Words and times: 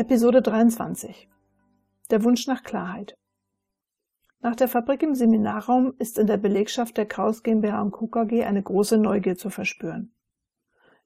Episode 0.00 0.40
23 0.40 1.28
Der 2.10 2.24
Wunsch 2.24 2.46
nach 2.46 2.62
Klarheit 2.62 3.18
Nach 4.40 4.56
der 4.56 4.66
Fabrik 4.66 5.02
im 5.02 5.14
Seminarraum 5.14 5.92
ist 5.98 6.18
in 6.18 6.26
der 6.26 6.38
Belegschaft 6.38 6.96
der 6.96 7.04
Kraus 7.04 7.42
GmbH 7.42 7.82
und 7.82 7.90
Co. 7.90 8.06
KG 8.06 8.44
eine 8.44 8.62
große 8.62 8.96
Neugier 8.96 9.36
zu 9.36 9.50
verspüren. 9.50 10.14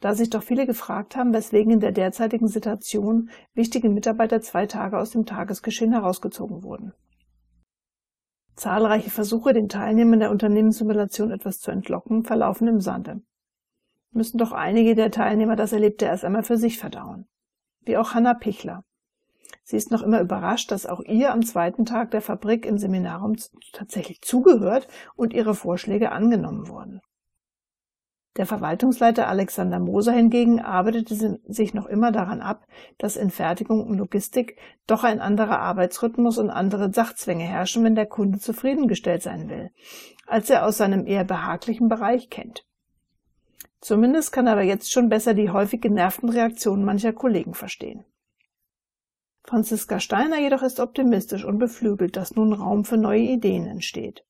Da 0.00 0.14
sich 0.14 0.30
doch 0.30 0.42
viele 0.42 0.64
gefragt 0.64 1.16
haben, 1.16 1.34
weswegen 1.34 1.70
in 1.74 1.80
der 1.80 1.92
derzeitigen 1.92 2.48
Situation 2.48 3.28
wichtige 3.52 3.90
Mitarbeiter 3.90 4.40
zwei 4.40 4.64
Tage 4.64 4.96
aus 4.96 5.10
dem 5.10 5.26
Tagesgeschehen 5.26 5.92
herausgezogen 5.92 6.62
wurden. 6.62 6.94
Zahlreiche 8.54 9.10
Versuche, 9.10 9.52
den 9.52 9.68
Teilnehmern 9.68 10.20
der 10.20 10.30
Unternehmenssimulation 10.30 11.30
etwas 11.30 11.58
zu 11.58 11.70
entlocken, 11.70 12.24
verlaufen 12.24 12.66
im 12.66 12.80
Sande. 12.80 13.20
Müssen 14.12 14.38
doch 14.38 14.52
einige 14.52 14.94
der 14.94 15.10
Teilnehmer 15.10 15.56
das 15.56 15.74
Erlebte 15.74 16.06
erst 16.06 16.24
einmal 16.24 16.42
für 16.42 16.56
sich 16.56 16.78
verdauen 16.78 17.28
wie 17.88 17.96
auch 17.96 18.14
Hanna 18.14 18.34
Pichler. 18.34 18.84
Sie 19.64 19.76
ist 19.76 19.90
noch 19.90 20.02
immer 20.02 20.20
überrascht, 20.20 20.70
dass 20.70 20.86
auch 20.86 21.00
ihr 21.00 21.32
am 21.32 21.44
zweiten 21.44 21.84
Tag 21.84 22.10
der 22.10 22.22
Fabrik 22.22 22.64
im 22.64 22.78
Seminarraum 22.78 23.36
tatsächlich 23.72 24.22
zugehört 24.22 24.88
und 25.14 25.32
ihre 25.32 25.54
Vorschläge 25.54 26.12
angenommen 26.12 26.68
wurden. 26.68 27.00
Der 28.38 28.46
Verwaltungsleiter 28.46 29.26
Alexander 29.26 29.80
Moser 29.80 30.12
hingegen 30.12 30.60
arbeitete 30.60 31.40
sich 31.48 31.74
noch 31.74 31.86
immer 31.86 32.12
daran 32.12 32.40
ab, 32.40 32.68
dass 32.96 33.16
in 33.16 33.30
Fertigung 33.30 33.84
und 33.84 33.98
Logistik 33.98 34.56
doch 34.86 35.02
ein 35.02 35.20
anderer 35.20 35.58
Arbeitsrhythmus 35.58 36.38
und 36.38 36.48
andere 36.48 36.92
Sachzwänge 36.92 37.42
herrschen, 37.42 37.82
wenn 37.82 37.96
der 37.96 38.06
Kunde 38.06 38.38
zufriedengestellt 38.38 39.22
sein 39.22 39.48
will, 39.48 39.70
als 40.26 40.48
er 40.50 40.64
aus 40.64 40.76
seinem 40.76 41.04
eher 41.04 41.24
behaglichen 41.24 41.88
Bereich 41.88 42.30
kennt. 42.30 42.64
Zumindest 43.80 44.32
kann 44.32 44.46
er 44.46 44.52
aber 44.52 44.62
jetzt 44.62 44.92
schon 44.92 45.08
besser 45.08 45.34
die 45.34 45.50
häufig 45.50 45.80
genervten 45.80 46.28
Reaktionen 46.28 46.84
mancher 46.84 47.12
Kollegen 47.12 47.54
verstehen. 47.54 48.04
Franziska 49.48 49.98
Steiner 49.98 50.38
jedoch 50.38 50.60
ist 50.60 50.78
optimistisch 50.78 51.42
und 51.42 51.58
beflügelt, 51.58 52.16
dass 52.16 52.34
nun 52.34 52.52
Raum 52.52 52.84
für 52.84 52.98
neue 52.98 53.22
Ideen 53.22 53.66
entsteht. 53.66 54.22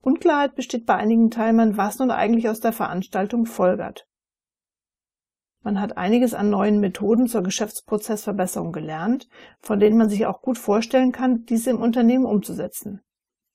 Unklarheit 0.00 0.56
besteht 0.56 0.84
bei 0.84 0.96
einigen 0.96 1.30
Teilnehmern, 1.30 1.76
was 1.76 2.00
nun 2.00 2.10
eigentlich 2.10 2.48
aus 2.48 2.58
der 2.58 2.72
Veranstaltung 2.72 3.46
folgert. 3.46 4.08
Man 5.62 5.80
hat 5.80 5.96
einiges 5.96 6.34
an 6.34 6.50
neuen 6.50 6.80
Methoden 6.80 7.28
zur 7.28 7.44
Geschäftsprozessverbesserung 7.44 8.72
gelernt, 8.72 9.28
von 9.60 9.78
denen 9.78 9.96
man 9.96 10.08
sich 10.08 10.26
auch 10.26 10.42
gut 10.42 10.58
vorstellen 10.58 11.12
kann, 11.12 11.44
diese 11.44 11.70
im 11.70 11.80
Unternehmen 11.80 12.24
umzusetzen. 12.24 13.02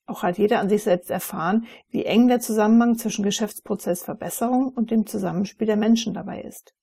Auch 0.06 0.24
hat 0.24 0.38
jeder 0.38 0.62
an 0.62 0.70
sich 0.70 0.84
selbst 0.84 1.12
erfahren, 1.12 1.66
wie 1.90 2.06
eng 2.06 2.30
der 2.30 2.40
Zusammenhang 2.40 2.98
zwischen 2.98 3.26
Geschäftsprozessverbesserung 3.26 4.70
und 4.70 4.90
dem 4.90 5.06
Zusammenspiel 5.06 5.68
der 5.68 5.76
Menschen 5.76 6.14
dabei 6.14 6.44
ist. 6.44 6.74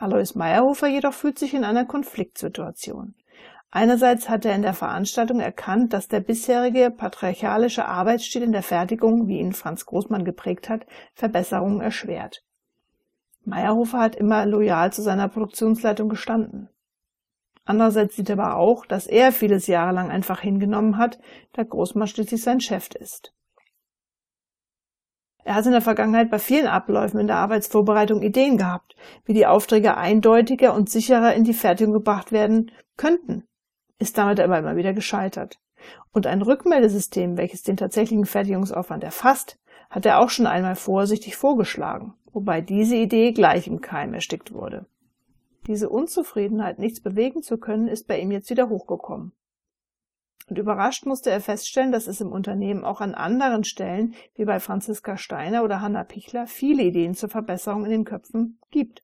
Alois 0.00 0.34
Meyerhofer 0.34 0.86
jedoch 0.86 1.12
fühlt 1.12 1.38
sich 1.38 1.54
in 1.54 1.64
einer 1.64 1.84
Konfliktsituation. 1.84 3.14
Einerseits 3.70 4.28
hat 4.28 4.44
er 4.44 4.54
in 4.54 4.62
der 4.62 4.72
Veranstaltung 4.72 5.40
erkannt, 5.40 5.92
dass 5.92 6.08
der 6.08 6.20
bisherige 6.20 6.90
patriarchalische 6.90 7.84
Arbeitsstil 7.84 8.42
in 8.42 8.52
der 8.52 8.62
Fertigung, 8.62 9.26
wie 9.26 9.40
ihn 9.40 9.52
Franz 9.52 9.84
Großmann 9.84 10.24
geprägt 10.24 10.68
hat, 10.68 10.86
Verbesserungen 11.14 11.80
erschwert. 11.80 12.44
Meyerhofer 13.44 13.98
hat 13.98 14.16
immer 14.16 14.46
loyal 14.46 14.92
zu 14.92 15.02
seiner 15.02 15.28
Produktionsleitung 15.28 16.08
gestanden. 16.08 16.68
Andererseits 17.64 18.16
sieht 18.16 18.30
er 18.30 18.38
aber 18.38 18.56
auch, 18.56 18.86
dass 18.86 19.06
er 19.06 19.32
vieles 19.32 19.66
jahrelang 19.66 20.10
einfach 20.10 20.40
hingenommen 20.40 20.96
hat, 20.96 21.18
da 21.52 21.64
Großmann 21.64 22.08
schließlich 22.08 22.42
sein 22.42 22.60
Chef 22.60 22.88
ist. 22.94 23.34
Er 25.44 25.54
hat 25.54 25.66
in 25.66 25.72
der 25.72 25.80
Vergangenheit 25.80 26.30
bei 26.30 26.38
vielen 26.38 26.66
Abläufen 26.66 27.20
in 27.20 27.26
der 27.26 27.36
Arbeitsvorbereitung 27.36 28.22
Ideen 28.22 28.58
gehabt, 28.58 28.96
wie 29.24 29.32
die 29.32 29.46
Aufträge 29.46 29.96
eindeutiger 29.96 30.74
und 30.74 30.90
sicherer 30.90 31.34
in 31.34 31.44
die 31.44 31.54
Fertigung 31.54 31.94
gebracht 31.94 32.32
werden 32.32 32.70
könnten, 32.96 33.44
ist 33.98 34.18
damit 34.18 34.40
aber 34.40 34.58
immer 34.58 34.76
wieder 34.76 34.92
gescheitert. 34.92 35.58
Und 36.12 36.26
ein 36.26 36.42
Rückmeldesystem, 36.42 37.36
welches 37.36 37.62
den 37.62 37.76
tatsächlichen 37.76 38.26
Fertigungsaufwand 38.26 39.04
erfasst, 39.04 39.58
hat 39.90 40.04
er 40.04 40.18
auch 40.18 40.28
schon 40.28 40.46
einmal 40.46 40.76
vorsichtig 40.76 41.36
vorgeschlagen, 41.36 42.14
wobei 42.32 42.60
diese 42.60 42.96
Idee 42.96 43.32
gleich 43.32 43.66
im 43.66 43.80
Keim 43.80 44.12
erstickt 44.14 44.52
wurde. 44.52 44.86
Diese 45.66 45.88
Unzufriedenheit, 45.88 46.78
nichts 46.78 47.00
bewegen 47.00 47.42
zu 47.42 47.58
können, 47.58 47.88
ist 47.88 48.06
bei 48.06 48.18
ihm 48.18 48.30
jetzt 48.30 48.50
wieder 48.50 48.68
hochgekommen. 48.68 49.32
Und 50.48 50.58
überrascht 50.58 51.04
musste 51.04 51.30
er 51.30 51.42
feststellen, 51.42 51.92
dass 51.92 52.06
es 52.06 52.22
im 52.22 52.32
Unternehmen 52.32 52.82
auch 52.82 53.02
an 53.02 53.14
anderen 53.14 53.64
Stellen, 53.64 54.14
wie 54.34 54.46
bei 54.46 54.60
Franziska 54.60 55.18
Steiner 55.18 55.62
oder 55.62 55.82
Hanna 55.82 56.04
Pichler, 56.04 56.46
viele 56.46 56.82
Ideen 56.84 57.14
zur 57.14 57.28
Verbesserung 57.28 57.84
in 57.84 57.90
den 57.90 58.04
Köpfen 58.04 58.58
gibt. 58.70 59.02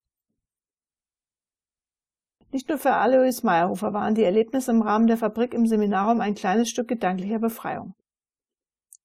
Nicht 2.50 2.68
nur 2.68 2.78
für 2.78 2.94
Alois 2.94 3.42
Meyerhofer 3.42 3.92
waren 3.92 4.14
die 4.14 4.22
Erlebnisse 4.22 4.70
im 4.70 4.80
Rahmen 4.80 5.06
der 5.06 5.18
Fabrik 5.18 5.52
im 5.52 5.66
Seminarraum 5.66 6.20
ein 6.20 6.34
kleines 6.34 6.70
Stück 6.70 6.88
gedanklicher 6.88 7.40
Befreiung. 7.40 7.94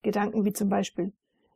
Gedanken 0.01 0.45
wie 0.45 0.53
zum 0.53 0.69
Beispiel, 0.69 1.11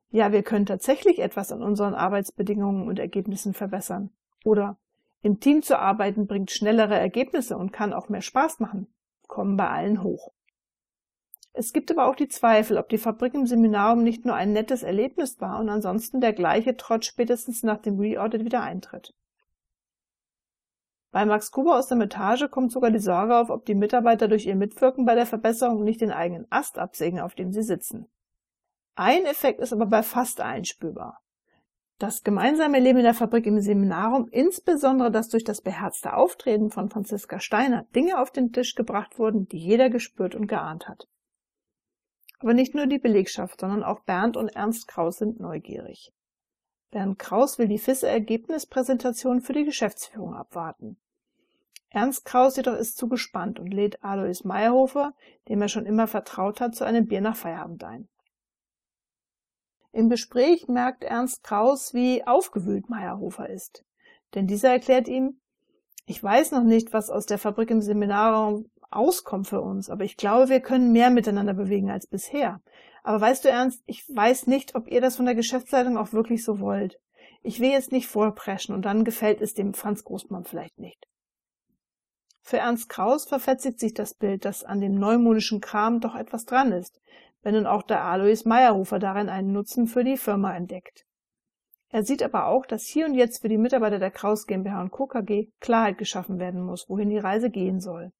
ja, 0.10 0.32
wir 0.32 0.44
können 0.44 0.66
tatsächlich 0.66 1.20
etwas 1.20 1.52
an 1.52 1.64
unseren 1.64 1.94
Arbeitsbedingungen 1.94 2.88
und 2.88 3.00
Ergebnissen 3.00 3.54
verbessern. 3.54 4.10
Oder 4.44 4.78
im 5.22 5.40
Team 5.40 5.62
zu 5.62 5.80
arbeiten 5.80 6.28
bringt 6.28 6.52
schnellere 6.52 7.00
Ergebnisse 7.00 7.58
und 7.58 7.72
kann 7.72 7.94
auch 7.94 8.10
mehr 8.10 8.22
Spaß 8.22 8.60
machen, 8.60 8.88
kommen 9.28 9.56
bei 9.56 9.70
allen 9.70 10.04
hoch. 10.04 10.34
Es 11.56 11.72
gibt 11.72 11.92
aber 11.92 12.08
auch 12.08 12.16
die 12.16 12.28
Zweifel, 12.28 12.78
ob 12.80 12.90
die 12.90 12.98
Fabrik 12.98 13.36
im 13.36 13.46
Seminarium 13.46 14.04
nicht 14.04 14.26
nur 14.26 14.34
ein 14.34 14.54
nettes 14.54 14.82
Erlebnis 14.82 15.40
war 15.40 15.60
und 15.60 15.70
ansonsten 15.70 16.20
der 16.20 16.34
gleiche 16.34 16.76
Trotz 16.76 17.06
spätestens 17.06 17.62
nach 17.62 17.78
dem 17.78 18.00
Reaudit 18.00 18.44
wieder 18.44 18.64
eintritt. 18.64 19.14
Bei 21.12 21.26
Max 21.26 21.52
Gruber 21.52 21.78
aus 21.78 21.88
der 21.88 21.98
Metage 21.98 22.50
kommt 22.50 22.72
sogar 22.72 22.90
die 22.90 22.98
Sorge 22.98 23.38
auf, 23.38 23.52
ob 23.52 23.66
die 23.68 23.76
Mitarbeiter 23.76 24.28
durch 24.28 24.48
ihr 24.48 24.56
Mitwirken 24.56 25.06
bei 25.06 25.14
der 25.14 25.28
Verbesserung 25.28 25.84
nicht 25.84 26.02
den 26.02 26.12
eigenen 26.12 26.48
Ast 26.50 26.80
absägen, 26.80 27.20
auf 27.20 27.36
dem 27.36 27.52
sie 27.52 27.62
sitzen. 27.62 28.08
Ein 28.96 29.26
Effekt 29.26 29.60
ist 29.60 29.74
aber 29.74 29.86
bei 29.86 30.02
fast 30.02 30.42
allen 30.42 30.66
spürbar. 30.66 31.20
Das 32.00 32.24
gemeinsame 32.24 32.80
Leben 32.80 32.98
in 32.98 33.04
der 33.04 33.14
Fabrik 33.14 33.46
im 33.46 33.62
Seminarum, 33.62 34.28
insbesondere 34.32 35.12
das 35.12 35.30
durch 35.30 35.44
das 35.44 35.62
beherzte 35.62 36.16
Auftreten 36.16 36.72
von 36.72 36.90
Franziska 36.90 37.40
Steiner 37.40 37.86
Dinge 37.96 38.20
auf 38.20 38.32
den 38.32 38.52
Tisch 38.52 38.74
gebracht 38.74 39.20
wurden, 39.20 39.48
die 39.48 39.60
jeder 39.60 39.92
gespürt 39.92 40.34
und 40.34 40.48
geahnt 40.48 40.88
hat. 40.88 41.08
Aber 42.44 42.54
nicht 42.54 42.76
nur 42.76 42.88
die 42.88 43.00
Belegschaft, 43.00 43.62
sondern 43.62 43.84
auch 43.84 44.02
Bernd 44.02 44.36
und 44.36 44.50
Ernst 44.50 44.90
Kraus 44.90 45.20
sind 45.20 45.40
neugierig. 45.40 46.12
Bernd 46.92 47.18
Kraus 47.18 47.58
will 47.58 47.70
die 47.70 47.80
FISSE-Ergebnispräsentation 47.80 49.40
für 49.40 49.54
die 49.54 49.64
Geschäftsführung 49.64 50.34
abwarten. 50.34 50.98
Ernst 51.90 52.26
Kraus 52.26 52.58
jedoch 52.58 52.76
ist 52.76 52.98
zu 52.98 53.08
gespannt 53.08 53.62
und 53.62 53.74
lädt 53.74 54.04
Alois 54.04 54.44
Meyerhofer, 54.44 55.14
dem 55.48 55.62
er 55.62 55.70
schon 55.70 55.86
immer 55.86 56.06
vertraut 56.06 56.60
hat, 56.60 56.76
zu 56.76 56.84
einem 56.84 57.08
Bier 57.08 57.22
nach 57.22 57.38
Feierabend 57.38 57.82
ein. 57.86 58.10
Im 59.94 60.10
Gespräch 60.10 60.68
merkt 60.68 61.06
Ernst 61.06 61.44
Kraus, 61.44 61.94
wie 61.94 62.28
aufgewühlt 62.28 62.90
Meyerhofer 62.90 63.50
ist. 63.50 63.86
Denn 64.36 64.48
dieser 64.48 64.72
erklärt 64.72 65.08
ihm, 65.08 65.40
ich 66.06 66.22
weiß 66.22 66.52
noch 66.52 66.64
nicht, 66.64 66.92
was 66.92 67.10
aus 67.10 67.26
der 67.26 67.38
Fabrik 67.38 67.72
im 67.72 67.82
Seminarraum 67.82 68.70
auskommt 68.96 69.48
für 69.48 69.62
uns, 69.62 69.90
aber 69.90 70.04
ich 70.04 70.18
glaube, 70.18 70.50
wir 70.50 70.60
können 70.60 70.92
mehr 70.92 71.10
miteinander 71.10 71.54
bewegen 71.54 71.90
als 71.90 72.08
bisher. 72.08 72.62
Aber 73.04 73.20
weißt 73.20 73.46
du, 73.46 73.50
Ernst, 73.50 73.84
ich 73.86 74.04
weiß 74.08 74.48
nicht, 74.48 74.76
ob 74.76 74.88
ihr 74.88 75.02
das 75.02 75.18
von 75.18 75.26
der 75.26 75.36
Geschäftsleitung 75.36 75.98
auch 75.98 76.14
wirklich 76.14 76.44
so 76.44 76.60
wollt. 76.60 77.00
Ich 77.42 77.60
will 77.60 77.72
jetzt 77.72 77.92
nicht 77.92 78.08
vorpreschen 78.08 78.74
und 78.74 78.84
dann 78.84 79.04
gefällt 79.04 79.42
es 79.42 79.54
dem 79.54 79.74
Franz 79.74 80.04
Großmann 80.04 80.46
vielleicht 80.46 80.80
nicht. 80.80 81.06
Für 82.42 82.58
Ernst 82.58 82.90
Kraus 82.90 83.26
verfetzigt 83.26 83.80
sich 83.80 83.94
das 83.94 84.14
Bild, 84.14 84.46
dass 84.46 84.64
an 84.64 84.82
dem 84.82 84.96
neumodischen 84.96 85.62
Kram 85.62 86.00
doch 86.00 86.16
etwas 86.16 86.46
dran 86.46 86.72
ist, 86.72 87.02
wenn 87.42 87.56
nun 87.56 87.66
auch 87.66 87.84
der 87.84 88.04
Alois 88.04 88.46
Meyerhofer 88.46 89.00
darin 89.00 89.30
einen 89.30 89.52
Nutzen 89.52 89.88
für 89.88 90.04
die 90.04 90.18
Firma 90.18 90.56
entdeckt. 90.56 91.06
Er 91.90 92.04
sieht 92.04 92.24
aber 92.24 92.48
auch, 92.48 92.66
dass 92.66 92.86
hier 92.86 93.06
und 93.06 93.14
jetzt 93.14 93.42
für 93.42 93.50
die 93.50 93.58
Mitarbeiter 93.58 94.00
der 94.00 94.12
Kraus 94.12 94.48
GmbH 94.48 94.82
und 94.82 94.92
Co. 94.92 95.06
KG 95.06 95.50
Klarheit 95.60 95.98
geschaffen 95.98 96.40
werden 96.40 96.62
muss, 96.62 96.90
wohin 96.90 97.10
die 97.10 97.20
Reise 97.20 97.50
gehen 97.50 97.80
soll. 97.80 98.12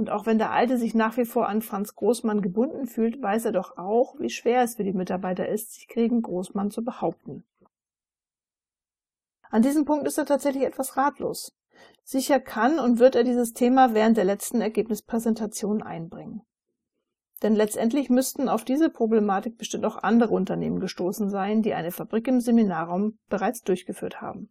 Und 0.00 0.08
auch 0.08 0.24
wenn 0.24 0.38
der 0.38 0.50
Alte 0.50 0.78
sich 0.78 0.94
nach 0.94 1.18
wie 1.18 1.26
vor 1.26 1.46
an 1.46 1.60
Franz 1.60 1.94
Großmann 1.94 2.40
gebunden 2.40 2.86
fühlt, 2.86 3.20
weiß 3.20 3.44
er 3.44 3.52
doch 3.52 3.76
auch, 3.76 4.18
wie 4.18 4.30
schwer 4.30 4.62
es 4.62 4.76
für 4.76 4.82
die 4.82 4.94
Mitarbeiter 4.94 5.46
ist, 5.46 5.74
sich 5.74 5.88
gegen 5.88 6.22
Großmann 6.22 6.70
zu 6.70 6.82
behaupten. 6.82 7.44
An 9.50 9.60
diesem 9.60 9.84
Punkt 9.84 10.06
ist 10.06 10.16
er 10.16 10.24
tatsächlich 10.24 10.62
etwas 10.62 10.96
ratlos. 10.96 11.52
Sicher 12.02 12.40
kann 12.40 12.78
und 12.78 12.98
wird 12.98 13.14
er 13.14 13.24
dieses 13.24 13.52
Thema 13.52 13.92
während 13.92 14.16
der 14.16 14.24
letzten 14.24 14.62
Ergebnispräsentation 14.62 15.82
einbringen. 15.82 16.40
Denn 17.42 17.54
letztendlich 17.54 18.08
müssten 18.08 18.48
auf 18.48 18.64
diese 18.64 18.88
Problematik 18.88 19.58
bestimmt 19.58 19.84
auch 19.84 20.02
andere 20.02 20.32
Unternehmen 20.32 20.80
gestoßen 20.80 21.28
sein, 21.28 21.60
die 21.60 21.74
eine 21.74 21.90
Fabrik 21.90 22.26
im 22.26 22.40
Seminarraum 22.40 23.18
bereits 23.28 23.60
durchgeführt 23.64 24.22
haben. 24.22 24.48